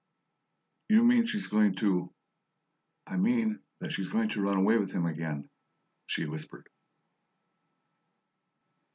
"You 0.89 1.03
mean 1.03 1.27
she's 1.27 1.45
going 1.45 1.75
to" 1.75 2.09
"I 3.05 3.17
mean 3.17 3.59
that 3.79 3.91
she's 3.93 4.09
going 4.09 4.29
to 4.29 4.41
run 4.41 4.57
away 4.57 4.79
with 4.79 4.91
him 4.91 5.05
again," 5.05 5.47
she 6.07 6.25
whispered. 6.25 6.67